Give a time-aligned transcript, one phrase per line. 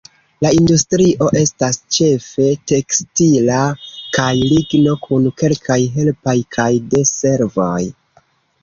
[0.43, 3.61] La industrio estas ĉefe tekstila
[4.19, 7.81] kaj ligno, kun kelkaj helpaj kaj de servoj.